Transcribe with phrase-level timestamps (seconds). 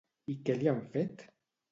[0.31, 1.21] I què li han fet?